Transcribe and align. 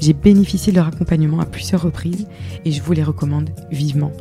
J'ai 0.00 0.12
bénéficié 0.12 0.72
de 0.72 0.78
leur 0.78 0.86
accompagnement 0.86 1.40
à 1.40 1.46
plusieurs 1.46 1.82
reprises 1.82 2.26
et 2.64 2.72
je 2.72 2.82
vous 2.82 2.92
les 2.92 3.02
recommande 3.02 3.50
vivement. 3.70 4.12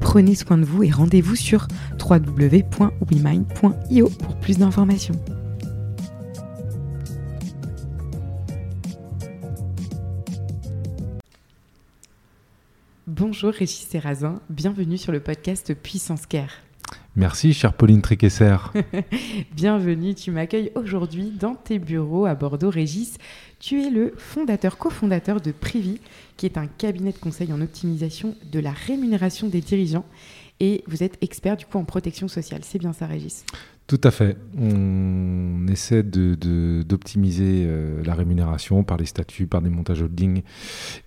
Prenez 0.00 0.34
soin 0.34 0.58
de 0.58 0.64
vous 0.64 0.82
et 0.82 0.90
rendez-vous 0.90 1.36
sur 1.36 1.68
www.wemind.io 2.00 4.08
pour 4.08 4.36
plus 4.36 4.58
d'informations. 4.58 5.14
Bonjour 13.06 13.52
Régis 13.52 13.86
Serrazin, 13.88 14.40
bienvenue 14.50 14.98
sur 14.98 15.10
le 15.10 15.20
podcast 15.20 15.72
Puissance 15.74 16.26
Care. 16.26 16.65
Merci, 17.16 17.54
chère 17.54 17.72
Pauline 17.72 18.02
Tréquesser. 18.02 18.56
Bienvenue, 19.56 20.14
tu 20.14 20.30
m'accueilles 20.30 20.70
aujourd'hui 20.74 21.30
dans 21.30 21.54
tes 21.54 21.78
bureaux 21.78 22.26
à 22.26 22.34
Bordeaux. 22.34 22.68
Régis, 22.68 23.16
tu 23.58 23.82
es 23.82 23.88
le 23.88 24.12
fondateur, 24.18 24.76
cofondateur 24.76 25.40
de 25.40 25.50
Privy, 25.50 25.98
qui 26.36 26.44
est 26.44 26.58
un 26.58 26.66
cabinet 26.66 27.12
de 27.12 27.18
conseil 27.18 27.54
en 27.54 27.62
optimisation 27.62 28.36
de 28.52 28.60
la 28.60 28.70
rémunération 28.70 29.48
des 29.48 29.62
dirigeants. 29.62 30.04
Et 30.60 30.84
vous 30.86 31.02
êtes 31.02 31.16
expert 31.22 31.56
du 31.56 31.64
coup 31.64 31.78
en 31.78 31.84
protection 31.84 32.28
sociale. 32.28 32.60
C'est 32.64 32.78
bien 32.78 32.92
ça, 32.92 33.06
Régis? 33.06 33.46
Tout 33.86 34.00
à 34.04 34.10
fait. 34.10 34.36
On 34.58 35.66
essaie 35.68 36.02
d'optimiser 36.02 37.64
de, 37.64 37.68
euh, 37.68 38.02
la 38.04 38.14
rémunération 38.14 38.84
par 38.84 38.98
les 38.98 39.06
statuts, 39.06 39.46
par 39.46 39.62
des 39.62 39.70
montages 39.70 40.02
holding. 40.02 40.42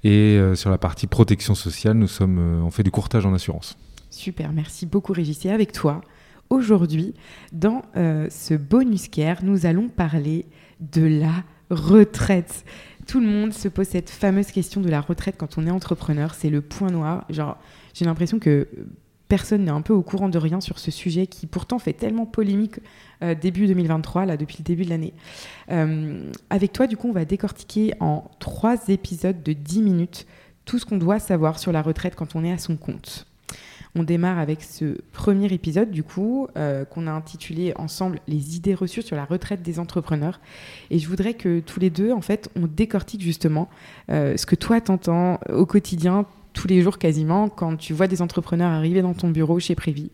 Et 0.04 0.38
euh, 0.40 0.56
sur 0.56 0.72
la 0.72 0.80
partie 0.80 1.06
protection 1.06 1.54
sociale, 1.54 1.98
nous 1.98 2.08
sommes, 2.08 2.40
euh, 2.40 2.64
on 2.64 2.72
fait 2.72 2.84
du 2.84 2.90
courtage 2.90 3.28
en 3.28 3.34
assurance. 3.36 3.78
Super, 4.10 4.52
merci 4.52 4.86
beaucoup 4.86 5.14
Régis. 5.14 5.46
Et 5.46 5.52
avec 5.52 5.72
toi, 5.72 6.02
aujourd'hui, 6.50 7.14
dans 7.52 7.84
euh, 7.96 8.28
ce 8.30 8.54
bonus 8.54 9.08
care, 9.08 9.44
nous 9.44 9.66
allons 9.66 9.88
parler 9.88 10.46
de 10.80 11.06
la 11.06 11.44
retraite. 11.70 12.66
Tout 13.08 13.20
le 13.20 13.28
monde 13.28 13.54
se 13.54 13.68
pose 13.68 13.88
cette 13.88 14.10
fameuse 14.10 14.52
question 14.52 14.82
de 14.82 14.90
la 14.90 15.02
retraite 15.02 15.36
quand 15.38 15.58
on 15.58 15.68
est 15.68 15.72
entrepreneur. 15.72 16.34
C'est 16.34 16.50
le 16.50 16.62
point 16.62 16.90
noir. 16.90 17.26
Genre, 17.30 17.58
j'ai 17.94 18.06
l'impression 18.06 18.40
que 18.40 18.68
personne 19.28 19.66
n'est 19.66 19.72
un 19.72 19.82
peu 19.82 19.94
au 19.94 20.02
courant 20.02 20.28
de 20.28 20.38
rien 20.38 20.60
sur 20.60 20.80
ce 20.80 20.90
sujet 20.90 21.28
qui 21.28 21.46
pourtant 21.46 21.80
fait 21.80 21.94
tellement 21.94 22.26
polémique 22.26 22.80
euh, 23.24 23.36
début 23.36 23.68
2023, 23.68 24.26
là, 24.26 24.38
depuis 24.38 24.58
le 24.60 24.64
début 24.64 24.86
de 24.86 24.90
l'année. 24.90 25.14
Euh, 25.72 26.32
avec 26.50 26.74
toi, 26.74 26.88
du 26.88 26.98
coup, 26.98 27.10
on 27.10 27.14
va 27.14 27.26
décortiquer 27.26 27.94
en 28.00 28.30
trois 28.40 28.88
épisodes 28.88 29.42
de 29.44 29.54
10 29.54 29.82
minutes 29.84 30.26
tout 30.66 30.80
ce 30.80 30.86
qu'on 30.86 30.98
doit 30.98 31.20
savoir 31.20 31.60
sur 31.60 31.72
la 31.72 31.82
retraite 31.82 32.16
quand 32.16 32.36
on 32.36 32.44
est 32.44 32.52
à 32.52 32.58
son 32.58 32.76
compte. 32.76 33.29
On 33.96 34.04
démarre 34.04 34.38
avec 34.38 34.62
ce 34.62 34.98
premier 35.14 35.52
épisode, 35.52 35.90
du 35.90 36.04
coup, 36.04 36.48
euh, 36.58 36.86
qu'on 36.86 37.08
a 37.08 37.12
intitulé 37.12 37.74
ensemble 37.76 38.20
Les 38.28 38.56
idées 38.56 38.76
reçues 38.76 39.02
sur 39.02 39.16
la 39.16 39.26
retraite 39.26 39.62
des 39.64 39.80
entrepreneurs. 39.80 40.40
Et 40.92 41.00
je 41.00 41.08
voudrais 41.08 41.34
que 41.34 41.60
tous 41.60 41.80
les 41.80 41.90
deux, 41.90 42.12
en 42.12 42.22
fait, 42.22 42.50
on 42.56 42.68
décortique 42.68 43.22
justement 43.22 43.68
euh, 44.12 44.38
ce 44.38 44.46
que 44.46 44.56
toi 44.56 44.80
t'entends 44.80 45.40
au 45.52 45.66
quotidien, 45.66 46.26
tous 46.54 46.68
les 46.68 46.82
jours 46.82 47.00
quasiment, 47.00 47.50
quand 47.50 47.78
tu 47.78 47.94
vois 47.94 48.08
des 48.08 48.22
entrepreneurs 48.22 48.72
arriver 48.72 49.02
dans 49.02 49.14
ton 49.14 49.30
bureau 49.30 49.60
chez 49.60 49.74
Prévi. 49.74 50.12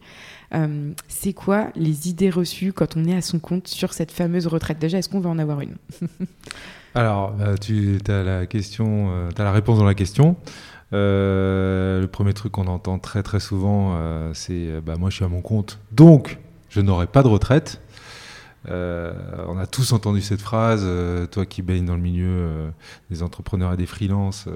Euh, 0.54 0.92
c'est 1.10 1.34
quoi 1.34 1.70
les 1.76 2.08
idées 2.08 2.30
reçues 2.30 2.72
quand 2.72 2.96
on 2.96 3.04
est 3.04 3.16
à 3.16 3.22
son 3.22 3.40
compte 3.40 3.68
sur 3.68 3.94
cette 3.94 4.12
fameuse 4.12 4.48
retraite? 4.48 4.80
Déjà, 4.80 5.00
est-ce 5.00 5.10
qu'on 5.10 5.20
va 5.20 5.30
en 5.30 5.40
avoir 5.40 5.60
une? 5.62 5.76
Alors, 6.96 7.36
tu 7.60 7.98
as 8.08 8.24
la 8.24 8.46
question, 8.46 9.30
tu 9.36 9.42
as 9.42 9.44
la 9.44 9.52
réponse 9.52 9.80
dans 9.80 9.84
la 9.86 9.96
question. 9.96 10.38
Euh, 10.96 12.00
le 12.00 12.08
premier 12.08 12.34
truc 12.34 12.54
qu'on 12.54 12.68
entend 12.68 13.00
très 13.00 13.22
très 13.22 13.42
souvent, 13.42 13.96
euh, 13.96 14.32
c'est 14.34 14.54
euh, 14.54 14.82
bah, 14.82 14.96
moi 14.98 15.10
je 15.10 15.16
suis 15.16 15.26
à 15.26 15.28
mon 15.28 15.42
compte, 15.42 15.80
donc 15.92 16.40
je 16.70 16.80
n'aurai 16.80 17.08
pas 17.08 17.22
de 17.22 17.28
retraite. 17.28 17.82
on 18.68 19.58
a 19.60 19.68
tous 19.70 19.92
entendu 19.92 20.22
cette 20.22 20.42
phrase, 20.42 20.88
toi 21.32 21.46
qui 21.46 21.62
baignes 21.62 21.86
dans 21.86 21.96
le 21.96 22.02
milieu 22.02 22.72
des 23.12 23.22
entrepreneurs 23.22 23.74
et 23.74 23.78
des 23.78 23.86
freelances, 23.86 24.48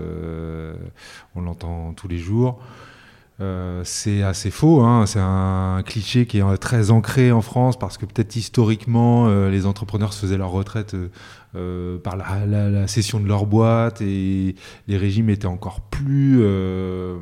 on 1.36 1.42
l'entend 1.42 1.94
tous 1.94 2.08
les 2.08 2.18
jours. 2.18 2.60
c'est 3.84 4.24
assez 4.24 4.50
faux, 4.50 4.82
hein. 4.82 5.06
c'est 5.06 5.22
un 5.22 5.84
cliché 5.86 6.26
qui 6.26 6.40
est 6.40 6.58
très 6.58 6.90
ancré 6.90 7.32
en 7.32 7.42
France 7.42 7.78
parce 7.78 7.98
que 7.98 8.06
peut-être 8.08 8.36
historiquement 8.36 9.30
les 9.48 9.66
entrepreneurs 9.68 10.14
se 10.14 10.22
faisaient 10.22 10.38
leur 10.38 10.52
retraite 10.52 10.96
euh, 11.56 11.98
par 11.98 12.16
la, 12.16 12.88
cession 12.88 13.20
de 13.20 13.28
leur 13.28 13.48
boîte 13.48 14.02
et 14.02 14.56
les 14.88 14.98
régimes 14.98 15.32
étaient 15.32 15.48
encore 15.48 15.82
plus 15.82 16.38
euh, 16.42 17.18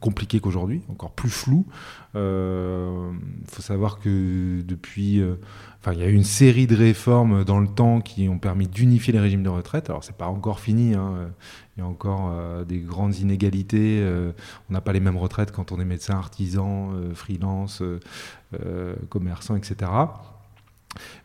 compliqués 0.00 0.40
qu'aujourd'hui, 0.40 0.82
encore 0.88 1.12
plus 1.12 1.30
flous. 1.30 1.64
Il 2.14 2.18
euh, 2.18 3.12
faut 3.46 3.62
savoir 3.62 4.00
que 4.00 4.62
depuis, 4.62 5.22
enfin, 5.80 5.92
il 5.92 6.00
y 6.00 6.02
a 6.02 6.08
eu 6.08 6.12
une 6.12 6.24
série 6.24 6.66
de 6.66 6.74
réformes 6.74 7.44
dans 7.44 7.60
le 7.60 7.68
temps 7.68 8.00
qui 8.00 8.28
ont 8.28 8.38
permis 8.38 8.66
d'unifier 8.66 9.12
les 9.12 9.20
régimes 9.20 9.44
de 9.44 9.48
retraite. 9.48 9.90
Alors 9.90 10.02
c'est 10.02 10.16
pas 10.16 10.26
encore 10.26 10.58
fini, 10.58 10.94
hein. 10.94 11.30
il 11.76 11.80
y 11.80 11.82
a 11.84 11.86
encore 11.86 12.64
des 12.64 12.78
grandes 12.78 13.16
inégalités. 13.18 14.04
on 14.68 14.72
n'a 14.72 14.80
pas 14.80 14.92
les 14.92 15.00
mêmes 15.00 15.16
retraites 15.16 15.52
quand 15.52 15.70
on 15.70 15.80
est 15.80 15.84
médecin, 15.84 16.14
artisan, 16.14 16.90
freelance, 17.14 17.80
commerçant, 19.08 19.54
etc. 19.54 19.90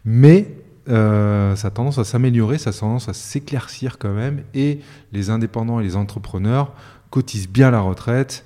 Mais 0.05 0.66
euh, 0.89 1.55
ça 1.55 1.67
a 1.67 1.71
tendance 1.71 1.97
à 1.97 2.03
s'améliorer, 2.03 2.57
ça 2.57 2.69
a 2.69 2.73
tendance 2.73 3.09
à 3.09 3.13
s'éclaircir 3.13 3.97
quand 3.97 4.13
même, 4.13 4.43
et 4.53 4.79
les 5.11 5.29
indépendants 5.29 5.79
et 5.79 5.83
les 5.83 5.95
entrepreneurs 5.95 6.73
cotisent 7.09 7.49
bien 7.49 7.71
la 7.71 7.81
retraite, 7.81 8.45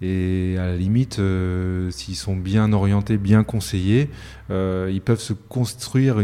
et 0.00 0.56
à 0.58 0.66
la 0.66 0.76
limite, 0.76 1.20
euh, 1.20 1.90
s'ils 1.92 2.16
sont 2.16 2.34
bien 2.34 2.72
orientés, 2.72 3.18
bien 3.18 3.44
conseillés, 3.44 4.10
euh, 4.50 4.90
ils 4.92 5.00
peuvent 5.00 5.20
se 5.20 5.32
construire 5.32 6.16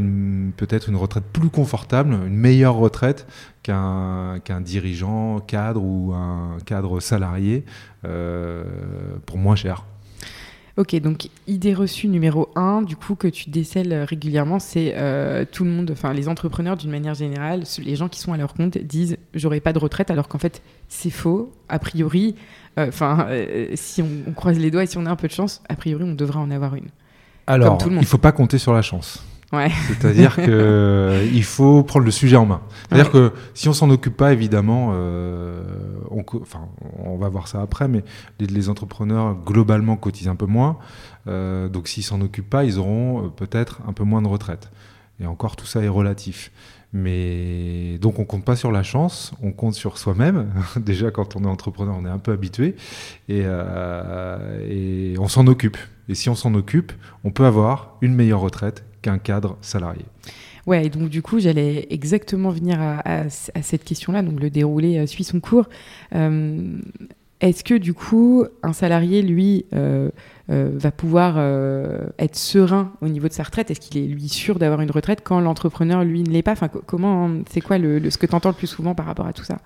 peut-être 0.57 0.89
une 0.89 0.97
retraite 0.97 1.25
plus 1.33 1.49
confortable, 1.49 2.13
une 2.13 2.37
meilleure 2.37 2.75
retraite 2.75 3.27
qu'un 3.63 4.41
dirigeant 4.61 5.39
cadre 5.41 5.83
ou 5.83 6.13
un 6.15 6.57
cadre 6.65 6.99
salarié 7.01 7.65
pour 8.03 9.39
moins 9.39 9.57
cher. 9.57 9.85
Ok, 10.79 10.95
donc 11.01 11.29
idée 11.49 11.75
reçue 11.75 12.07
numéro 12.07 12.51
un, 12.55 12.83
du 12.83 12.95
coup, 12.95 13.17
que 13.17 13.27
tu 13.27 13.51
décèles 13.51 13.93
régulièrement, 13.93 14.61
c'est 14.61 14.95
euh, 14.95 15.45
tout 15.51 15.65
le 15.65 15.71
monde, 15.71 15.91
enfin 15.91 16.13
les 16.13 16.29
entrepreneurs 16.29 16.77
d'une 16.77 16.93
manière 16.93 17.15
générale, 17.15 17.65
les 17.83 17.97
gens 17.97 18.09
qui 18.09 18.21
sont 18.21 18.33
à 18.33 18.37
leur 18.37 18.55
compte 18.55 18.79
disent 18.79 19.17
j'aurai 19.35 19.59
pas 19.59 19.73
de 19.73 19.81
retraite, 19.81 20.13
alors 20.13 20.29
qu'en 20.29 20.39
fait 20.39 20.63
c'est 20.89 21.11
faux. 21.11 21.53
A 21.69 21.81
priori, 21.81 22.37
euh, 22.79 22.87
enfin, 22.87 23.27
euh, 23.29 23.73
si 23.75 24.03
on, 24.03 24.31
croise 24.35 24.57
les 24.57 24.71
doigts 24.71 24.85
et 24.85 24.87
si 24.87 24.99
on 24.99 25.07
a 25.07 25.11
un 25.11 25.17
peu 25.17 25.27
de 25.27 25.33
chance, 25.33 25.65
a 25.69 25.75
priori 25.75 26.05
on 26.05 26.15
devrait 26.15 26.39
en 26.39 26.53
avoir 26.53 26.77
une. 26.77 26.91
Alors, 27.49 27.79
il 27.91 28.07
faut 28.07 28.19
pas 28.19 28.31
compter 28.31 28.59
sur 28.59 28.73
la 28.73 28.83
chance. 28.83 29.25
C'est-à-dire 29.51 30.35
qu'il 30.35 30.51
euh, 30.51 31.43
faut 31.43 31.83
prendre 31.83 32.05
le 32.05 32.11
sujet 32.11 32.37
en 32.37 32.47
main. 32.47 32.61
C'est-à-dire 32.89 33.11
que 33.11 33.33
si 33.55 33.69
on 33.69 33.73
s'en 33.73 33.89
occupe 33.91 34.17
pas, 34.17 34.33
évidemment, 34.33 34.91
euh, 34.93 35.63
on, 36.11 36.23
enfin, 36.41 36.69
on 36.99 37.17
va 37.17 37.29
voir 37.29 37.49
ça 37.49 37.63
après, 37.63 37.89
mais 37.89 38.05
les, 38.39 38.69
entrepreneurs 38.69 39.37
globalement 39.47 39.97
cotisent 39.97 40.29
un 40.29 40.37
peu 40.37 40.47
moins. 40.47 40.79
Euh, 41.27 41.69
donc 41.69 41.89
s'ils 41.89 42.03
s'en 42.03 42.21
occupent 42.21 42.51
pas, 42.51 42.65
ils 42.65 42.79
auront 42.79 43.31
peut-être 43.31 43.81
un 43.87 43.93
peu 43.93 44.05
moins 44.05 44.21
de 44.21 44.29
retraite. 44.29 44.71
Et 45.21 45.27
encore, 45.27 45.57
tout 45.57 45.67
ça 45.67 45.83
est 45.83 45.89
relatif. 45.89 46.53
Mais 46.93 47.99
donc 47.99 48.19
on 48.19 48.25
compte 48.25 48.45
pas 48.45 48.57
sur 48.57 48.73
la 48.73 48.83
chance, 48.83 49.33
on 49.43 49.53
compte 49.53 49.75
sur 49.75 49.99
soi-même. 49.99 50.51
Déjà 50.77 51.11
quand 51.11 51.37
on 51.37 51.45
est 51.45 51.49
entrepreneur, 51.49 51.95
on 51.99 52.05
est 52.05 52.11
un 52.11 52.19
peu 52.19 52.33
habitué 52.33 52.77
et, 53.29 53.45
et 54.69 55.15
on 55.19 55.29
s'en 55.29 55.47
occupe. 55.47 55.79
Et 56.11 56.15
si 56.15 56.29
on 56.29 56.35
s'en 56.35 56.55
occupe, 56.55 56.93
on 57.25 57.31
peut 57.31 57.45
avoir 57.45 57.97
une 58.01 58.15
meilleure 58.15 58.41
retraite 58.41 58.88
qu'un 59.03 59.19
cadre 59.19 59.59
salarié. 59.61 60.05
Ouais, 60.67 60.87
et 60.87 60.89
donc 60.91 61.09
du 61.09 61.23
coup, 61.23 61.39
j'allais 61.39 61.87
exactement 61.91 62.51
venir 62.51 62.79
à, 62.81 63.29
cette 63.31 63.85
question-là, 63.85 64.23
donc 64.23 64.39
le 64.41 64.51
déroulé 64.51 64.99
euh, 64.99 65.07
suit 65.07 65.25
son 65.25 65.41
cours. 65.41 65.69
Euh, 66.15 66.79
Est-ce 67.41 67.63
que 67.63 67.75
du 67.75 67.95
coup, 67.95 68.45
un 68.65 68.73
salarié, 68.73 69.23
lui, 69.23 69.65
euh, 69.73 70.11
euh, 70.51 70.71
va 70.75 70.91
pouvoir 70.91 71.35
euh, 71.37 72.07
être 72.19 72.35
serein 72.35 72.91
au 73.01 73.07
niveau 73.09 73.29
de 73.29 73.33
sa 73.33 73.45
retraite? 73.45 73.71
Est-ce 73.71 73.79
qu'il 73.79 74.03
est, 74.03 74.07
lui, 74.09 74.29
sûr 74.29 74.59
d'avoir 74.59 74.81
une 74.81 74.91
retraite 74.91 75.21
quand 75.23 75.39
l'entrepreneur, 75.39 76.03
lui, 76.03 76.25
ne 76.25 76.31
l'est 76.31 76.43
pas? 76.43 76.53
Enfin, 76.53 76.67
co- 76.67 76.83
comment, 76.85 77.31
C'est 77.49 77.61
quoi 77.61 77.79
le, 77.79 78.01
le- 78.01 78.11
ce 78.11 78.19
que 78.19 78.27
tu 78.27 78.35
entends 78.35 78.49
le 78.49 78.57
plus 78.57 78.67
souvent 78.67 78.97
par 78.97 79.07
rapport 79.07 79.27
à 79.27 79.33
tout 79.33 79.45
ça? 79.45 79.59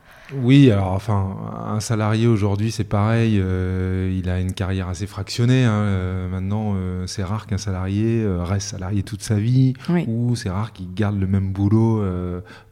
Oui, 0.42 0.70
alors 0.70 0.92
enfin, 0.92 1.36
un 1.66 1.80
salarié 1.80 2.26
aujourd'hui, 2.26 2.70
c'est 2.70 2.84
pareil, 2.84 3.34
il 3.36 4.28
a 4.30 4.40
une 4.40 4.52
carrière 4.52 4.88
assez 4.88 5.06
fractionnée. 5.06 5.64
hein, 5.64 6.28
maintenant, 6.30 6.74
c'est 7.06 7.22
rare 7.22 7.46
qu'un 7.46 7.58
salarié 7.58 8.24
reste 8.40 8.68
salarié 8.70 9.02
toute 9.02 9.22
sa 9.22 9.34
vie, 9.36 9.74
Oui. 9.90 10.04
ou 10.08 10.34
c'est 10.36 10.48
rare 10.50 10.72
qu'il 10.72 10.92
garde 10.94 11.18
le 11.20 11.26
même 11.26 11.52
boulot 11.52 12.02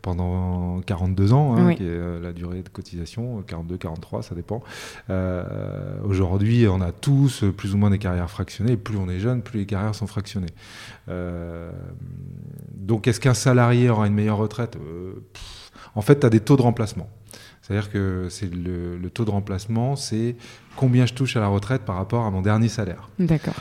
pendant 0.00 0.80
42 0.86 1.32
ans, 1.34 1.54
hein, 1.56 1.66
Oui. 1.68 1.76
qui 1.76 1.84
est 1.84 2.20
la 2.22 2.32
durée 2.32 2.62
de 2.62 2.68
cotisation, 2.70 3.42
42, 3.46 3.76
43, 3.76 4.22
ça 4.22 4.34
dépend. 4.34 4.62
Euh, 5.08 5.98
aujourd'hui, 6.04 6.66
on 6.68 6.80
a 6.80 6.92
tous 6.92 7.44
plus 7.56 7.74
ou 7.74 7.78
moins 7.78 7.90
des 7.90 7.98
carrières 7.98 8.30
fractionnées, 8.30 8.72
et 8.72 8.76
plus 8.76 8.96
on 8.96 9.08
est 9.08 9.18
jeune, 9.18 9.42
plus 9.42 9.60
les 9.60 9.66
carrières 9.66 9.94
sont 9.94 10.06
fractionnées. 10.06 10.54
Euh, 11.08 11.70
donc, 12.74 13.06
est-ce 13.08 13.20
qu'un 13.20 13.34
salarié 13.34 13.90
aura 13.90 14.06
une 14.06 14.14
meilleure 14.14 14.38
retraite? 14.38 14.76
Euh, 14.76 15.22
pff, 15.32 15.70
En 15.94 16.02
fait, 16.02 16.20
tu 16.20 16.26
as 16.26 16.30
des 16.30 16.40
taux 16.40 16.56
de 16.56 16.62
remplacement. 16.62 17.08
C'est-à-dire 17.62 17.90
que 17.90 18.26
c'est 18.30 18.52
le, 18.52 18.96
le 18.96 19.10
taux 19.10 19.24
de 19.24 19.30
remplacement, 19.30 19.94
c'est 19.94 20.34
combien 20.76 21.06
je 21.06 21.14
touche 21.14 21.36
à 21.36 21.40
la 21.40 21.48
retraite 21.48 21.82
par 21.82 21.96
rapport 21.96 22.24
à 22.24 22.30
mon 22.30 22.42
dernier 22.42 22.68
salaire. 22.68 23.08
D'accord. 23.18 23.54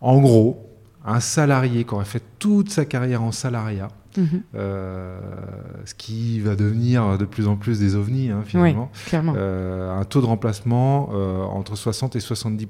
En 0.00 0.20
gros, 0.20 0.75
un 1.06 1.20
salarié 1.20 1.84
qui 1.84 1.94
aurait 1.94 2.04
fait 2.04 2.22
toute 2.38 2.70
sa 2.70 2.84
carrière 2.84 3.22
en 3.22 3.32
salariat, 3.32 3.88
Mhm. 4.16 4.42
euh, 4.54 5.20
ce 5.84 5.94
qui 5.94 6.40
va 6.40 6.56
devenir 6.56 7.18
de 7.18 7.26
plus 7.26 7.46
en 7.48 7.56
plus 7.56 7.78
des 7.78 7.96
ovnis 7.96 8.30
hein, 8.30 8.38
Oui, 8.44 8.48
finalement, 8.48 8.90
clairement. 9.06 9.34
euh, 9.36 9.94
un 9.94 10.04
taux 10.04 10.22
de 10.22 10.26
remplacement 10.26 11.10
euh, 11.12 11.42
entre 11.42 11.76
60 11.76 12.16
et 12.16 12.20
70 12.20 12.66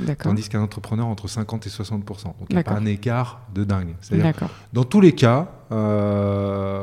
D'accord. 0.00 0.32
tandis 0.32 0.48
qu'un 0.48 0.60
entrepreneur 0.60 1.06
entre 1.06 1.28
50 1.28 1.66
et 1.68 1.70
60% 1.70 2.24
Donc 2.40 2.48
il 2.50 2.54
n'y 2.56 2.60
a 2.60 2.64
pas 2.64 2.72
un 2.72 2.84
écart 2.84 3.42
de 3.54 3.62
dingue. 3.62 3.94
C'est-à-dire 4.00 4.34
dans 4.72 4.82
tous 4.84 5.00
les 5.00 5.12
cas, 5.12 5.48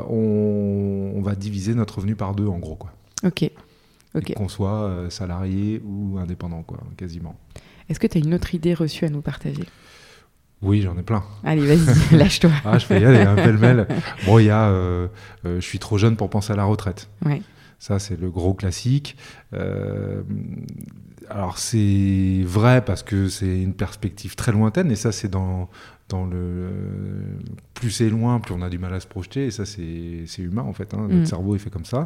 on, 0.10 1.12
on 1.16 1.22
va 1.22 1.36
diviser 1.36 1.74
notre 1.76 1.96
revenu 1.98 2.16
par 2.16 2.36
deux 2.36 2.48
en 2.48 2.58
gros 2.60 2.76
quoi. 2.76 2.92
Ok. 3.26 3.52
Qu'on 4.38 4.48
soit 4.48 5.08
salarié 5.10 5.82
ou 5.86 6.18
indépendant, 6.20 6.64
quoi, 6.64 6.78
quasiment. 6.96 7.36
Est-ce 7.90 8.00
que 8.00 8.08
tu 8.08 8.18
as 8.18 8.22
une 8.22 8.34
autre 8.34 8.56
idée 8.56 8.74
reçue 8.74 9.04
à 9.04 9.10
nous 9.10 9.20
partager? 9.22 9.66
Oui, 10.66 10.82
j'en 10.82 10.98
ai 10.98 11.04
plein. 11.04 11.24
Allez, 11.44 11.66
vas-y, 11.66 12.16
lâche-toi. 12.18 12.52
Ah, 12.66 12.78
je 12.80 12.88
peux 12.88 13.00
y 13.00 13.06
aller, 13.06 13.20
un 13.22 13.36
pêle-mêle. 13.36 13.88
Bon, 14.26 14.40
il 14.40 14.46
y 14.46 14.50
a, 14.50 14.68
euh, 14.70 15.08
euh, 15.46 15.62
je 15.62 15.66
suis 15.66 15.80
trop 15.80 15.98
jeune 15.98 16.16
pour 16.18 16.30
penser 16.30 16.52
à 16.54 16.56
la 16.56 16.64
retraite. 16.66 17.08
Ouais. 17.24 17.42
Ça, 17.80 18.00
c'est 18.00 18.20
le 18.20 18.30
gros 18.32 18.54
classique. 18.56 19.16
Euh, 19.54 20.24
alors, 21.30 21.58
c'est 21.58 22.42
vrai 22.44 22.84
parce 22.84 23.04
que 23.04 23.28
c'est 23.30 23.62
une 23.62 23.74
perspective 23.74 24.36
très 24.36 24.52
lointaine, 24.52 24.92
et 24.92 24.96
ça, 24.96 25.12
c'est 25.12 25.28
dans, 25.28 25.70
dans 26.10 26.26
le. 26.26 26.70
Plus 27.74 27.92
c'est 27.92 28.10
loin, 28.10 28.40
plus 28.40 28.54
on 28.56 28.62
a 28.62 28.70
du 28.70 28.78
mal 28.80 28.94
à 28.94 29.00
se 29.00 29.08
projeter, 29.08 29.46
et 29.48 29.52
ça, 29.52 29.66
c'est 29.66 30.26
humain, 30.40 30.64
en 30.64 30.74
fait. 30.74 30.94
hein. 30.94 31.02
Notre 31.10 31.16
Mm. 31.16 31.26
cerveau, 31.26 31.56
il 31.56 31.60
fait 31.60 31.70
comme 31.70 31.86
ça. 31.86 32.06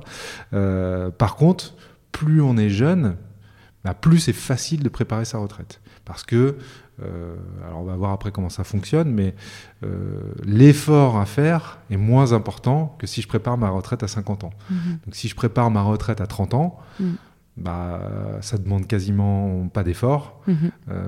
Par 0.51 1.35
contre, 1.35 1.75
plus 2.11 2.41
on 2.41 2.57
est 2.57 2.69
jeune, 2.69 3.15
bah, 3.85 3.93
plus 3.93 4.19
c'est 4.19 4.33
facile 4.33 4.83
de 4.83 4.89
préparer 4.89 5.25
sa 5.25 5.37
retraite. 5.37 5.79
Parce 6.05 6.23
que, 6.23 6.57
euh, 7.03 7.35
alors 7.65 7.81
on 7.81 7.83
va 7.85 7.95
voir 7.95 8.11
après 8.11 8.31
comment 8.31 8.49
ça 8.49 8.63
fonctionne, 8.63 9.11
mais 9.11 9.33
euh, 9.83 10.19
l'effort 10.43 11.17
à 11.19 11.25
faire 11.25 11.79
est 11.89 11.97
moins 11.97 12.33
important 12.33 12.95
que 12.99 13.07
si 13.07 13.21
je 13.21 13.27
prépare 13.27 13.57
ma 13.57 13.69
retraite 13.69 14.03
à 14.03 14.07
50 14.07 14.43
ans. 14.43 14.53
Mhm. 14.69 14.77
Donc 15.05 15.15
si 15.15 15.27
je 15.27 15.35
prépare 15.35 15.71
ma 15.71 15.81
retraite 15.81 16.21
à 16.21 16.27
30 16.27 16.53
ans, 16.53 16.77
Mm. 16.99 17.05
bah, 17.57 17.99
ça 18.41 18.57
demande 18.57 18.87
quasiment 18.87 19.67
pas 19.67 19.83
d'effort, 19.83 20.39
Mhm. 20.47 20.55
euh, 20.91 21.03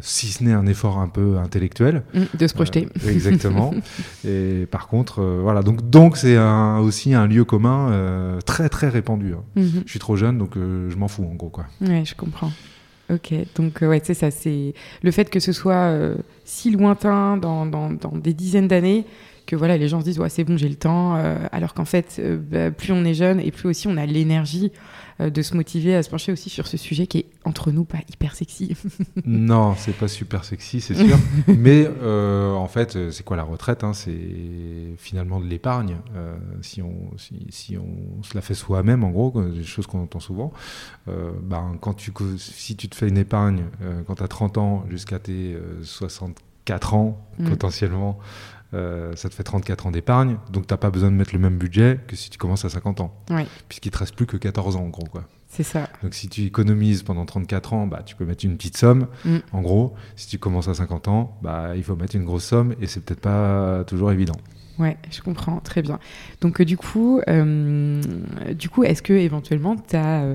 si 0.00 0.28
ce 0.28 0.44
n'est 0.44 0.52
un 0.52 0.66
effort 0.66 0.98
un 0.98 1.08
peu 1.08 1.38
intellectuel. 1.38 2.02
Mhm. 2.14 2.26
De 2.38 2.46
se 2.46 2.54
projeter. 2.54 2.88
Exactement. 3.06 3.72
Et 4.24 4.66
par 4.70 4.86
contre, 4.88 5.22
voilà, 5.22 5.62
donc 5.62 5.88
donc 5.90 6.16
c'est 6.16 6.36
un- 6.36 6.78
aussi 6.78 7.14
un 7.14 7.26
lieu 7.26 7.44
commun 7.44 8.38
très 8.46 8.68
très 8.68 8.88
répandu. 8.88 9.34
hein. 9.34 9.42
Je 9.56 9.90
suis 9.90 9.98
trop 10.00 10.16
jeune, 10.16 10.38
donc 10.38 10.52
je 10.56 10.96
m'en 10.96 11.08
fous 11.08 11.24
en 11.30 11.34
gros 11.34 11.50
quoi. 11.50 11.66
Ouais, 11.80 12.04
je 12.04 12.14
comprends. 12.14 12.50
Ok, 13.10 13.32
donc 13.54 13.82
euh, 13.82 13.88
ouais, 13.88 14.02
c'est 14.04 14.12
ça, 14.14 14.30
c'est 14.30 14.74
le 15.02 15.10
fait 15.10 15.30
que 15.30 15.40
ce 15.40 15.52
soit 15.52 15.74
euh, 15.74 16.16
si 16.44 16.70
lointain 16.70 17.38
dans, 17.38 17.64
dans, 17.64 17.90
dans 17.90 18.12
des 18.16 18.34
dizaines 18.34 18.68
d'années 18.68 19.06
que 19.48 19.56
voilà, 19.56 19.78
les 19.78 19.88
gens 19.88 20.00
se 20.00 20.04
disent 20.04 20.20
ouais 20.20 20.28
c'est 20.28 20.44
bon 20.44 20.56
j'ai 20.58 20.68
le 20.68 20.74
temps, 20.76 21.16
euh, 21.16 21.38
alors 21.52 21.72
qu'en 21.72 21.86
fait 21.86 22.16
euh, 22.18 22.36
bah, 22.38 22.70
plus 22.70 22.92
on 22.92 23.04
est 23.04 23.14
jeune 23.14 23.40
et 23.40 23.50
plus 23.50 23.68
aussi 23.68 23.88
on 23.88 23.96
a 23.96 24.04
l'énergie 24.04 24.70
euh, 25.20 25.30
de 25.30 25.40
se 25.40 25.56
motiver 25.56 25.96
à 25.96 26.02
se 26.02 26.10
pencher 26.10 26.30
aussi 26.32 26.50
sur 26.50 26.66
ce 26.66 26.76
sujet 26.76 27.06
qui 27.06 27.18
est 27.18 27.26
entre 27.44 27.72
nous 27.72 27.84
pas 27.84 27.98
hyper 28.12 28.34
sexy. 28.34 28.76
non, 29.24 29.74
c'est 29.76 29.96
pas 29.96 30.06
super 30.06 30.44
sexy, 30.44 30.82
c'est 30.82 30.94
sûr. 30.94 31.16
Mais 31.48 31.88
euh, 32.02 32.52
en 32.52 32.68
fait, 32.68 33.10
c'est 33.10 33.24
quoi 33.24 33.38
la 33.38 33.42
retraite 33.42 33.84
hein? 33.84 33.94
C'est 33.94 34.12
finalement 34.98 35.40
de 35.40 35.46
l'épargne. 35.46 35.96
Euh, 36.14 36.36
si, 36.60 36.82
on, 36.82 36.94
si, 37.16 37.46
si 37.48 37.78
on 37.78 38.22
se 38.22 38.34
la 38.34 38.42
fait 38.42 38.54
soi-même, 38.54 39.02
en 39.02 39.10
gros, 39.10 39.42
des 39.42 39.64
choses 39.64 39.86
qu'on 39.86 40.02
entend 40.02 40.20
souvent. 40.20 40.52
Euh, 41.08 41.32
ben, 41.42 41.78
quand 41.80 41.94
tu, 41.94 42.12
si 42.36 42.76
tu 42.76 42.88
te 42.90 42.94
fais 42.94 43.08
une 43.08 43.18
épargne 43.18 43.64
quand 44.06 44.16
tu 44.16 44.22
as 44.22 44.28
30 44.28 44.58
ans 44.58 44.84
jusqu'à 44.90 45.18
tes 45.18 45.54
euh, 45.54 45.82
64 45.82 46.94
ans, 46.94 47.24
Mm. 47.38 47.48
potentiellement, 47.50 48.18
euh, 48.74 49.16
ça 49.16 49.28
te 49.28 49.34
fait 49.34 49.42
34 49.42 49.86
ans 49.86 49.90
d'épargne. 49.90 50.36
Donc, 50.52 50.66
tu 50.66 50.74
n'as 50.74 50.78
pas 50.78 50.90
besoin 50.90 51.10
de 51.10 51.16
mettre 51.16 51.32
le 51.32 51.38
même 51.38 51.56
budget 51.58 52.00
que 52.06 52.16
si 52.16 52.30
tu 52.30 52.38
commences 52.38 52.64
à 52.64 52.68
50 52.68 53.00
ans. 53.00 53.14
Ouais. 53.30 53.46
Puisqu'il 53.68 53.90
te 53.90 53.98
reste 53.98 54.14
plus 54.14 54.26
que 54.26 54.36
14 54.36 54.76
ans, 54.76 54.84
en 54.84 54.88
gros. 54.88 55.06
Quoi. 55.06 55.24
c'est 55.48 55.62
ça. 55.62 55.88
Donc 56.02 56.14
si 56.14 56.28
tu 56.28 56.42
économises 56.42 57.02
pendant 57.02 57.24
34 57.24 57.72
ans, 57.72 57.86
bah, 57.86 58.02
tu 58.04 58.14
peux 58.14 58.24
mettre 58.24 58.44
une 58.44 58.56
petite 58.56 58.76
somme. 58.76 59.06
Mm. 59.24 59.36
En 59.52 59.62
gros, 59.62 59.94
si 60.16 60.26
tu 60.28 60.38
commences 60.38 60.68
à 60.68 60.74
50 60.74 61.08
ans, 61.08 61.38
bah, 61.42 61.72
il 61.76 61.82
faut 61.82 61.96
mettre 61.96 62.16
une 62.16 62.24
grosse 62.24 62.44
somme 62.44 62.74
et 62.80 62.86
c'est 62.86 63.00
peut-être 63.00 63.20
pas 63.20 63.84
toujours 63.84 64.12
évident. 64.12 64.36
Ouais, 64.78 64.96
je 65.10 65.20
comprends 65.22 65.58
très 65.58 65.82
bien. 65.82 65.98
Donc 66.40 66.60
euh, 66.60 66.64
du 66.64 66.76
coup, 66.76 67.20
euh, 67.28 68.00
du 68.56 68.68
coup, 68.68 68.84
est-ce 68.84 69.02
que 69.02 69.12
éventuellement 69.12 69.74
tu 69.76 69.96
as 69.96 70.34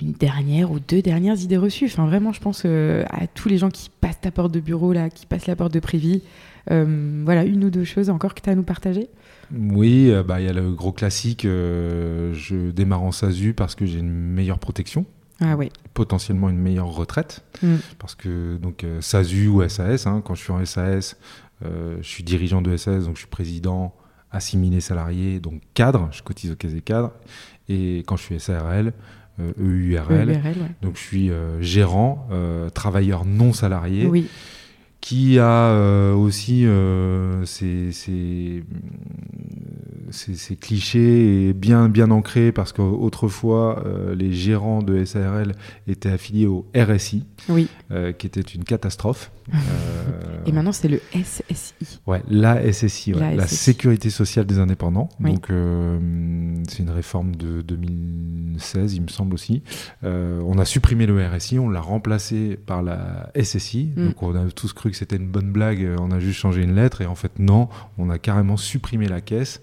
une 0.00 0.12
dernière 0.12 0.72
ou 0.72 0.80
deux 0.80 1.02
dernières 1.02 1.40
idées 1.40 1.56
reçues 1.56 1.86
Enfin 1.86 2.06
vraiment, 2.06 2.32
je 2.32 2.40
pense 2.40 2.62
euh, 2.64 3.04
à 3.10 3.26
tous 3.26 3.48
les 3.48 3.58
gens 3.58 3.70
qui 3.70 3.90
passent 4.00 4.20
ta 4.20 4.30
porte 4.30 4.52
de 4.52 4.60
bureau 4.60 4.92
là, 4.92 5.08
qui 5.10 5.26
passent 5.26 5.46
la 5.46 5.56
porte 5.56 5.72
de 5.72 5.80
Prévis. 5.80 6.22
Euh, 6.70 7.22
voilà, 7.24 7.44
une 7.44 7.64
ou 7.64 7.70
deux 7.70 7.84
choses 7.84 8.10
encore 8.10 8.34
que 8.34 8.40
tu 8.40 8.48
as 8.48 8.52
à 8.52 8.56
nous 8.56 8.62
partager? 8.62 9.08
Oui, 9.52 10.10
euh, 10.10 10.22
bah, 10.22 10.40
il 10.40 10.46
y 10.46 10.48
a 10.48 10.52
le 10.52 10.72
gros 10.72 10.92
classique, 10.92 11.42
je 11.44 12.70
démarre 12.70 13.02
en 13.02 13.12
SASU 13.12 13.52
parce 13.52 13.74
que 13.74 13.86
j'ai 13.86 13.98
une 13.98 14.10
meilleure 14.10 14.58
protection, 14.58 15.04
Ah 15.40 15.56
ouais. 15.56 15.70
potentiellement 15.92 16.48
une 16.48 16.58
meilleure 16.58 16.88
retraite. 16.88 17.44
Mm. 17.62 17.76
Parce 17.98 18.14
que 18.14 18.56
donc 18.56 18.84
SASU 19.00 19.48
ou 19.48 19.66
SAS, 19.68 20.06
hein, 20.06 20.22
quand 20.24 20.34
je 20.34 20.42
suis 20.42 20.52
en 20.52 20.64
SAS, 20.64 21.16
je 21.62 22.02
suis 22.06 22.24
dirigeant 22.24 22.62
de 22.62 22.76
SAS, 22.76 23.04
donc 23.04 23.14
je 23.14 23.20
suis 23.20 23.28
président, 23.28 23.94
assimilé 24.34 24.80
salarié, 24.80 25.38
donc 25.38 25.60
cadre, 25.74 26.08
je 26.10 26.22
cotise 26.22 26.50
au 26.50 26.56
casier 26.56 26.80
cadre. 26.80 27.12
Et 27.68 27.98
quand 28.06 28.16
je 28.16 28.22
suis 28.24 28.40
SARL, 28.40 28.92
EURL, 29.40 30.30
EURL, 30.30 30.30
ouais. 30.30 30.52
Donc 30.82 30.96
je 30.96 31.00
suis 31.02 31.30
euh, 31.30 31.60
gérant, 31.60 32.26
euh, 32.32 32.70
travailleur 32.70 33.24
non 33.24 33.52
salarié, 33.52 34.06
Oui, 34.06 34.26
qui 35.00 35.38
a 35.38 35.68
euh, 35.70 36.14
aussi 36.14 36.64
euh, 36.66 37.44
ses, 37.44 37.92
ses- 37.92 38.64
ses- 40.10 40.34
ses 40.36 40.56
clichés 40.56 41.48
et 41.48 41.52
bien, 41.52 41.88
bien 41.88 42.10
ancrés 42.10 42.52
parce 42.52 42.72
qu'autrefois 42.72 43.82
euh, 43.86 44.14
les 44.14 44.32
gérants 44.32 44.82
de 44.82 45.04
SARL 45.04 45.52
étaient 45.88 46.10
affiliés 46.10 46.46
au 46.46 46.66
RSI, 46.76 47.24
oui. 47.48 47.68
qui 48.18 48.26
était 48.26 48.40
une 48.40 48.64
catastrophe. 48.64 49.30
Euh, 50.44 50.48
Et 50.48 50.52
maintenant, 50.52 50.72
c'est 50.72 50.88
le 50.88 51.00
SSI. 51.12 52.00
Ouais, 52.06 52.22
la 52.28 52.72
SSI, 52.72 53.14
ouais, 53.14 53.20
La 53.20 53.34
la, 53.34 53.46
SSI. 53.46 53.56
Sécurité 53.56 54.10
sociale 54.10 54.46
des 54.46 54.58
indépendants. 54.58 55.08
Oui. 55.20 55.32
Donc, 55.32 55.50
euh, 55.50 55.98
c'est 56.68 56.80
une 56.80 56.90
réforme 56.90 57.34
de 57.36 57.62
2016, 57.62 58.94
il 58.94 59.02
me 59.02 59.08
semble 59.08 59.34
aussi. 59.34 59.62
Euh, 60.04 60.40
on 60.46 60.58
a 60.58 60.64
supprimé 60.64 61.06
le 61.06 61.26
RSI, 61.26 61.58
on 61.58 61.68
l'a 61.68 61.80
remplacé 61.80 62.58
par 62.66 62.82
la 62.82 63.30
SSI. 63.34 63.92
Mm. 63.96 64.06
Donc, 64.06 64.22
on 64.22 64.34
a 64.34 64.50
tous 64.50 64.72
cru 64.72 64.90
que 64.90 64.96
c'était 64.96 65.16
une 65.16 65.28
bonne 65.28 65.50
blague, 65.50 65.86
on 65.98 66.10
a 66.10 66.20
juste 66.20 66.38
changé 66.38 66.62
une 66.62 66.74
lettre. 66.74 67.00
Et 67.00 67.06
en 67.06 67.14
fait, 67.14 67.38
non, 67.38 67.68
on 67.98 68.10
a 68.10 68.18
carrément 68.18 68.56
supprimé 68.56 69.08
la 69.08 69.20
caisse. 69.20 69.60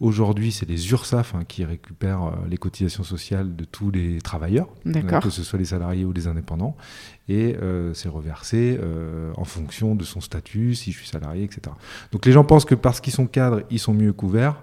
Aujourd'hui, 0.00 0.50
c'est 0.50 0.68
les 0.68 0.90
URSAF 0.90 1.34
hein, 1.34 1.44
qui 1.46 1.64
récupèrent 1.64 2.24
euh, 2.24 2.30
les 2.48 2.56
cotisations 2.56 3.04
sociales 3.04 3.54
de 3.54 3.64
tous 3.64 3.90
les 3.90 4.20
travailleurs, 4.20 4.66
euh, 4.86 4.92
D'accord. 4.92 5.22
que 5.22 5.30
ce 5.30 5.42
soit 5.44 5.58
les 5.58 5.66
salariés 5.66 6.04
ou 6.04 6.12
les 6.12 6.26
indépendants, 6.26 6.76
et 7.28 7.56
euh, 7.62 7.94
c'est 7.94 8.08
reversé 8.08 8.78
euh, 8.82 9.32
en 9.36 9.44
fonction 9.44 9.94
de 9.94 10.04
son 10.04 10.20
statut, 10.20 10.74
si 10.74 10.90
je 10.92 10.98
suis 10.98 11.08
salarié, 11.08 11.44
etc. 11.44 11.60
Donc 12.12 12.26
les 12.26 12.32
gens 12.32 12.44
pensent 12.44 12.64
que 12.64 12.74
parce 12.74 13.00
qu'ils 13.00 13.12
sont 13.12 13.26
cadres, 13.26 13.62
ils 13.70 13.78
sont 13.78 13.94
mieux 13.94 14.12
couverts. 14.12 14.56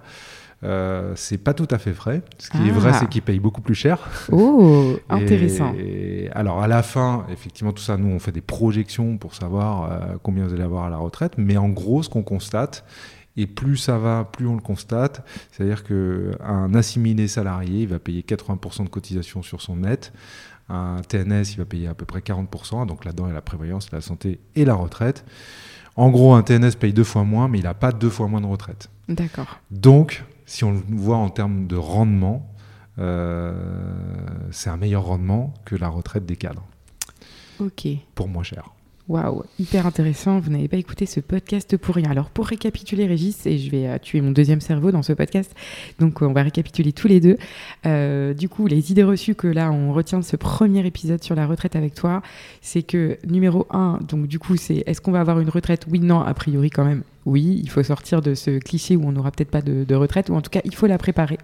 Euh, 0.64 1.14
c'est 1.16 1.40
pas 1.40 1.56
tout 1.56 1.68
à 1.72 1.80
fait 1.80 1.92
vrai. 1.92 2.22
Ce 2.38 2.52
qui 2.52 2.58
est 2.58 2.70
Ah. 2.70 2.74
vrai, 2.80 2.94
c'est 2.94 3.10
qu'ils 3.10 3.24
payent 3.24 3.40
beaucoup 3.40 3.62
plus 3.62 3.74
cher. 3.74 3.98
Oh, 4.32 4.96
intéressant. 5.10 5.74
Et 5.76 6.30
alors 6.34 6.62
à 6.62 6.68
la 6.68 6.84
fin, 6.84 7.26
effectivement, 7.32 7.72
tout 7.72 7.82
ça, 7.82 7.98
nous, 7.98 8.10
on 8.14 8.20
fait 8.20 8.32
des 8.32 8.42
projections 8.42 9.18
pour 9.18 9.34
savoir 9.34 9.92
euh, 9.92 10.18
combien 10.22 10.46
vous 10.46 10.54
allez 10.54 10.62
avoir 10.62 10.84
à 10.86 10.90
la 10.92 10.98
retraite. 10.98 11.34
Mais 11.38 11.58
en 11.58 11.70
gros, 11.70 12.04
ce 12.04 12.10
qu'on 12.10 12.22
constate, 12.22 12.86
Et 13.38 13.48
plus 13.48 13.78
ça 13.78 13.98
va, 13.98 14.28
plus 14.32 14.48
on 14.48 14.56
le 14.56 14.62
constate. 14.62 15.26
C'est-à-dire 15.52 15.84
qu'un 15.84 16.74
assimilé 16.74 17.28
salarié, 17.28 17.84
il 17.84 17.88
va 17.88 18.00
payer 18.00 18.22
80% 18.22 18.84
de 18.84 18.90
cotisation 18.90 19.42
sur 19.42 19.62
son 19.62 19.78
net. 19.78 20.14
Un 20.70 21.02
TNS, 21.08 21.52
il 21.52 21.58
va 21.58 21.66
payer 21.66 21.88
à 21.88 21.94
peu 21.94 22.06
près 22.06 22.20
40%. 22.20 22.86
Donc 22.88 23.06
là-dedans, 23.06 23.26
il 23.26 23.30
y 23.30 23.32
a 23.32 23.36
la 23.36 23.42
prévoyance, 23.42 23.92
la 23.92 24.02
santé 24.02 24.40
et 24.56 24.66
la 24.66 24.74
retraite. 24.74 25.26
En 25.96 26.10
gros, 26.10 26.34
un 26.34 26.44
TNS 26.44 26.76
paye 26.80 26.94
deux 26.94 27.04
fois 27.04 27.24
moins, 27.24 27.48
mais 27.48 27.60
il 27.60 27.64
n'a 27.64 27.74
pas 27.74 27.92
deux 27.92 28.10
fois 28.10 28.28
moins 28.28 28.42
de 28.42 28.46
retraite. 28.46 28.90
D'accord. 29.10 29.60
Donc, 29.72 30.24
si 30.46 30.64
on 30.64 30.72
le 30.72 30.82
voit 30.90 31.18
en 31.18 31.30
termes 31.30 31.68
de 31.68 31.76
rendement, 31.76 32.50
euh, 33.00 33.54
c'est 34.52 34.70
un 34.70 34.78
meilleur 34.78 35.04
rendement 35.04 35.54
que 35.66 35.76
la 35.76 35.90
retraite 35.90 36.26
des 36.26 36.38
cadres. 36.38 36.66
Ok. 37.60 37.88
Pour 38.16 38.28
moins 38.28 38.44
cher. 38.44 38.72
Waouh, 39.12 39.44
hyper 39.60 39.86
intéressant. 39.88 40.40
Vous 40.40 40.52
n'avez 40.52 40.70
pas 40.70 40.78
écouté 40.78 41.06
ce 41.06 41.20
podcast 41.20 41.76
pour 41.76 41.96
rien. 41.96 42.10
Alors, 42.10 42.30
pour 42.30 42.46
récapituler, 42.48 43.08
Régis, 43.08 43.46
et 43.46 43.58
je 43.58 43.70
vais 43.70 43.86
euh, 43.86 43.98
tuer 43.98 44.22
mon 44.22 44.32
deuxième 44.32 44.62
cerveau 44.62 44.90
dans 44.92 45.02
ce 45.02 45.12
podcast, 45.12 45.54
donc 46.00 46.22
on 46.22 46.32
va 46.32 46.44
récapituler 46.44 46.94
tous 46.94 47.10
les 47.10 47.20
deux. 47.20 47.36
Euh, 47.86 48.34
du 48.34 48.48
coup, 48.48 48.68
les 48.68 48.90
idées 48.90 49.04
reçues 49.04 49.36
que 49.36 49.48
là, 49.48 49.70
on 49.70 49.92
retient 49.92 50.18
de 50.18 50.24
ce 50.24 50.38
premier 50.38 50.88
épisode 50.88 51.22
sur 51.22 51.36
la 51.36 51.46
retraite 51.46 51.76
avec 51.76 51.94
toi, 51.94 52.22
c'est 52.62 52.84
que 52.84 53.18
numéro 53.28 53.68
un, 53.70 54.00
donc 54.08 54.28
du 54.28 54.40
coup, 54.40 54.56
c'est 54.56 54.82
est-ce 54.86 55.02
qu'on 55.02 55.12
va 55.12 55.20
avoir 55.20 55.42
une 55.42 55.50
retraite? 55.50 55.88
Oui, 55.92 56.00
non, 56.00 56.22
a 56.22 56.34
priori 56.34 56.70
quand 56.70 56.86
même. 56.86 57.04
Oui, 57.26 57.60
il 57.62 57.70
faut 57.70 57.84
sortir 57.84 58.22
de 58.22 58.34
ce 58.34 58.60
cliché 58.60 58.96
où 58.96 59.06
on 59.06 59.12
n'aura 59.12 59.32
peut-être 59.32 59.52
pas 59.52 59.62
de, 59.62 59.94
retraite, 59.94 60.30
ou 60.30 60.36
en 60.36 60.42
tout 60.42 60.52
cas, 60.52 60.62
il 60.64 60.74
faut 60.74 60.88
la 60.88 60.98
préparer. 60.98 61.38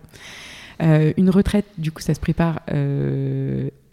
Euh, 0.81 1.11
une 1.17 1.29
retraite, 1.29 1.65
du 1.77 1.91
coup, 1.91 2.01
ça 2.01 2.13
se 2.13 2.21
prépare 2.21 2.61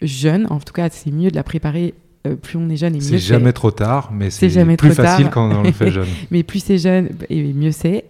jeune. 0.01 0.47
En 0.49 0.61
tout 0.61 0.71
cas, 0.71 0.87
c'est 0.89 1.11
mieux 1.11 1.29
de 1.29 1.35
la 1.35 1.43
préparer 1.43 1.93
euh, 2.25 2.35
plus 2.35 2.57
on 2.57 2.69
est 2.69 2.77
jeune 2.77 2.93
et 2.95 2.99
mieux 2.99 3.03
c'est. 3.03 3.19
jamais 3.19 3.53
trop 3.53 3.71
tard, 3.71 4.11
mais 4.11 4.29
c'est 4.29 4.47
plus 4.77 4.93
facile 4.93 5.29
quand 5.29 5.51
on 5.51 5.63
le 5.63 5.71
fait 5.71 5.91
jeune. 5.91 6.07
mais 6.31 6.43
plus 6.43 6.63
c'est 6.63 6.77
jeune 6.77 7.09
et 7.29 7.53
mieux 7.53 7.71
c'est. 7.71 8.05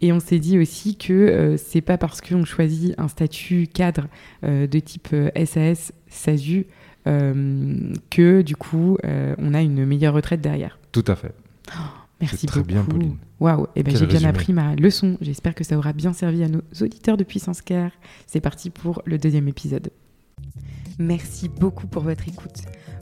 Et 0.00 0.12
on 0.12 0.20
s'est 0.20 0.38
dit 0.38 0.58
aussi 0.58 0.96
que 0.96 1.12
euh, 1.12 1.56
c'est 1.56 1.80
pas 1.80 1.98
parce 1.98 2.20
qu'on 2.20 2.44
choisit 2.44 2.94
un 2.98 3.08
statut 3.08 3.68
cadre 3.72 4.06
euh, 4.44 4.66
de 4.66 4.78
type 4.78 5.08
SAS, 5.44 5.92
SASU, 6.08 6.66
que 8.10 8.42
du 8.42 8.54
coup 8.54 8.98
on 9.02 9.54
a 9.54 9.62
une 9.62 9.86
meilleure 9.86 10.14
retraite 10.14 10.42
derrière. 10.42 10.78
Tout 10.92 11.04
à 11.06 11.16
fait. 11.16 11.32
Oh, 11.70 11.80
merci 12.20 12.46
très 12.46 12.60
beaucoup. 12.60 12.72
bien, 12.72 12.84
Pauline. 12.84 13.16
Waouh, 13.40 13.64
et 13.64 13.68
eh 13.76 13.82
ben 13.82 13.96
j'ai 13.96 14.06
bien 14.06 14.24
appris 14.24 14.52
ma 14.52 14.74
leçon. 14.74 15.16
J'espère 15.22 15.54
que 15.54 15.64
ça 15.64 15.78
aura 15.78 15.94
bien 15.94 16.12
servi 16.12 16.42
à 16.42 16.48
nos 16.48 16.60
auditeurs 16.82 17.16
de 17.16 17.24
Puissance 17.24 17.62
Care. 17.62 17.92
C'est 18.26 18.40
parti 18.40 18.68
pour 18.68 19.00
le 19.06 19.16
deuxième 19.16 19.48
épisode. 19.48 19.90
Merci 20.98 21.48
beaucoup 21.48 21.86
pour 21.86 22.02
votre 22.02 22.28
écoute. 22.28 22.62